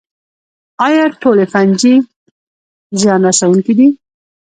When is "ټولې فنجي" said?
1.21-1.95